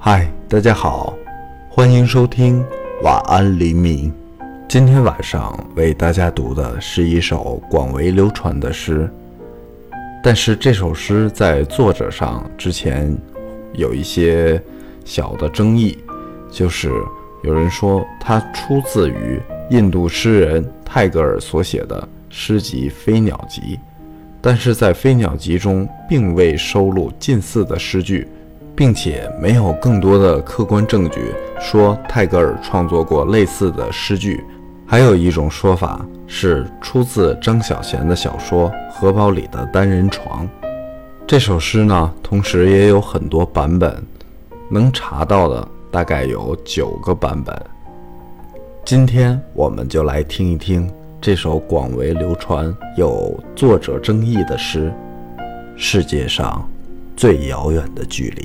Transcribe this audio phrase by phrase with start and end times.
[0.00, 1.12] 嗨，大家好，
[1.68, 2.64] 欢迎收听
[3.02, 4.14] 晚安黎明。
[4.68, 9.10] 今天晚上为大家读的是一首广为流传的诗，
[10.22, 13.12] 但是这首诗在作者上之前
[13.72, 14.62] 有一些
[15.04, 15.98] 小的争议，
[16.48, 16.92] 就是
[17.42, 23.60] 有人说它出自于印度诗人泰戈尔所写的诗集《飞鸟集》，
[24.40, 28.28] 但是在《飞鸟集》中并未收录近似的诗句。
[28.78, 34.44] 并且没有更多的客观证据说泰戈尔创作过类似的诗句。
[34.86, 40.46] 还有一种说法是出自张小娴的小说《荷包里的单人床》。
[41.26, 44.00] 这首诗呢，同时也有很多版本，
[44.70, 47.60] 能查到的大概有九个版本。
[48.84, 50.88] 今天我们就来听一听
[51.20, 54.92] 这首广为流传、有作者争议的诗
[55.76, 56.66] 《世界上
[57.16, 58.42] 最遥远的距离》。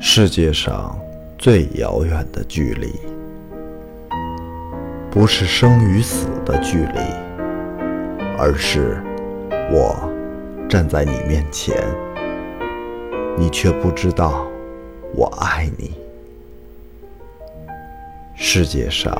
[0.00, 0.96] 世界上
[1.36, 2.94] 最遥远的距离，
[5.10, 7.00] 不是生与死的距离，
[8.38, 9.02] 而是
[9.72, 10.08] 我
[10.68, 11.76] 站在你面前，
[13.36, 14.46] 你却不知道
[15.16, 15.90] 我爱你。
[18.36, 19.12] 世界上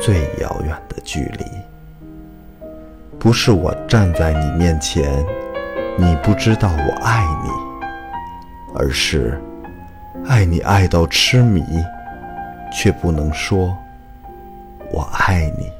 [0.00, 1.44] 最遥远的距离，
[3.18, 5.26] 不是我站在你面前，
[5.98, 7.50] 你不知道我爱你，
[8.72, 9.36] 而是。
[10.26, 11.62] 爱你爱到痴迷，
[12.72, 13.76] 却不能说
[14.90, 15.70] “我爱你”。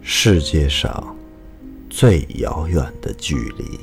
[0.00, 1.14] 世界上
[1.90, 3.78] 最遥远的距离，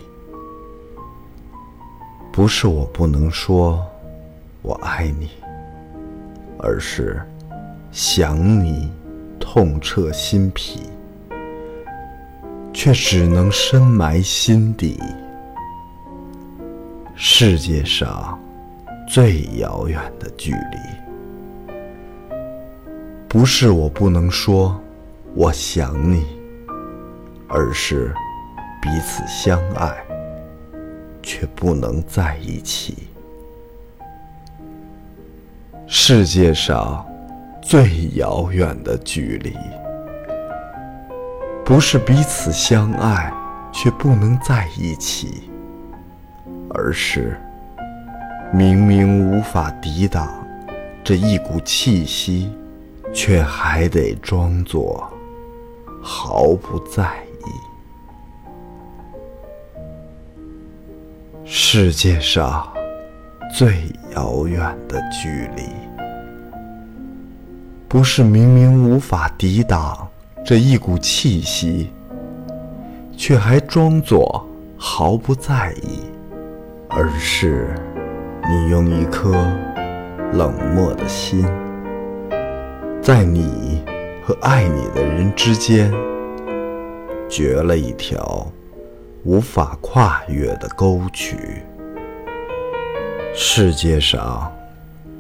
[2.32, 3.86] 不是我不能说
[4.64, 5.30] “我爱你”，
[6.58, 7.22] 而是
[7.92, 8.92] 想你
[9.40, 10.82] 痛彻心脾，
[12.74, 15.00] 却只能深埋心底。
[17.16, 18.40] 世界上。
[19.08, 20.78] 最遥远的距离，
[23.28, 24.80] 不是我不能说
[25.36, 26.26] 我想你，
[27.48, 28.14] 而是
[28.82, 29.94] 彼此相爱
[31.22, 33.10] 却不能在一起。
[35.86, 37.06] 世界上
[37.62, 39.54] 最遥远的距离，
[41.64, 43.32] 不是彼此相爱
[43.72, 45.52] 却不能在一起，
[46.70, 47.38] 而是。
[48.56, 50.46] 明明无法抵挡
[51.04, 52.52] 这一股气息，
[53.12, 55.12] 却还得装作
[56.04, 57.04] 毫不在
[57.40, 57.46] 意。
[61.44, 62.72] 世界上
[63.56, 65.64] 最遥远的距离，
[67.88, 70.08] 不是明明无法抵挡
[70.46, 71.90] 这一股气息，
[73.18, 74.48] 却还装作
[74.78, 76.02] 毫不在意，
[76.88, 77.76] 而是。
[78.46, 79.32] 你用一颗
[80.34, 81.48] 冷漠的心，
[83.02, 83.82] 在你
[84.22, 85.90] 和爱你的人之间，
[87.30, 88.46] 掘了一条
[89.24, 91.64] 无法跨越的沟渠。
[93.34, 94.52] 世界上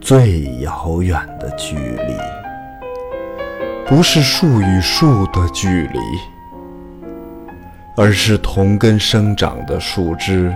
[0.02, 2.16] 最遥远的距离，
[3.88, 6.00] 不是树与树的距离，
[7.96, 10.54] 而是同根生长的树枝。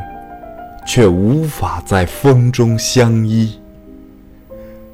[0.87, 3.59] 却无法在风中相依。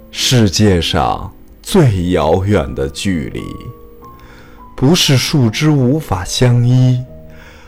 [0.10, 1.32] 世界上
[1.62, 3.44] 最遥远的距离，
[4.76, 7.00] 不是树枝无法相依，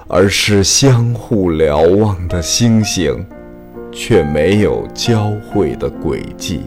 [0.07, 3.23] 而是相互瞭望的星星，
[3.91, 6.61] 却没有交汇的轨迹。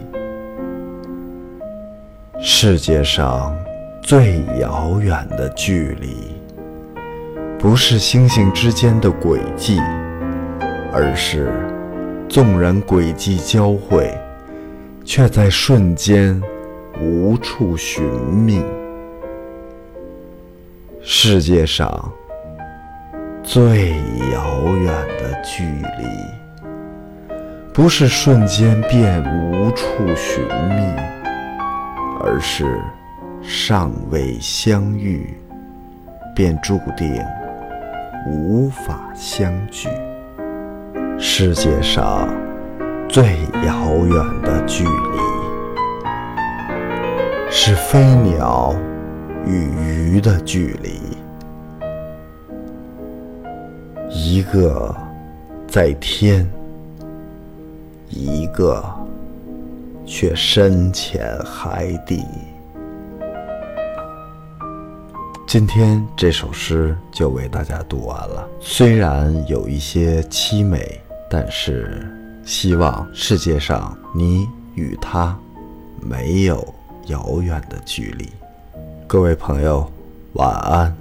[2.41, 3.53] 世界上
[4.01, 6.37] 最遥远的距离，
[7.59, 9.81] 不是星星之间的轨迹。
[10.93, 11.53] 而是，
[12.29, 14.13] 纵然轨迹交汇，
[15.05, 16.41] 却在瞬间
[17.01, 18.63] 无处寻觅。
[21.03, 22.13] 世界上
[23.43, 23.91] 最
[24.33, 24.87] 遥远
[25.19, 27.35] 的距离，
[27.73, 29.87] 不是瞬间便无处
[30.17, 30.83] 寻觅，
[32.21, 32.81] 而是
[33.43, 35.35] 尚未相遇，
[36.35, 37.23] 便注定
[38.27, 39.89] 无法相聚。
[41.21, 42.29] 世界上
[43.09, 43.25] 最
[43.67, 45.19] 遥远的距离，
[47.51, 48.73] 是飞鸟
[49.45, 49.69] 与
[50.15, 51.01] 鱼的距离。
[54.09, 54.95] 一个
[55.67, 56.49] 在天，
[58.09, 58.81] 一个
[60.07, 62.25] 却深潜海底。
[65.49, 71.01] 今天这首诗就为大家读完了，虽然有一些凄美。
[71.31, 72.07] 但是，
[72.43, 75.39] 希望世界上你与他
[76.01, 76.75] 没有
[77.09, 78.27] 遥远的距离。
[79.07, 79.91] 各位朋友，
[80.33, 80.97] 晚安。